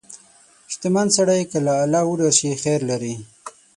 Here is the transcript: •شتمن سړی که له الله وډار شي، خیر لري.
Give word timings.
•شتمن 0.73 1.07
سړی 1.17 1.41
که 1.51 1.57
له 1.65 1.73
الله 1.83 2.01
وډار 2.07 2.33
شي، 2.39 2.51
خیر 2.63 2.81
لري. 2.89 3.15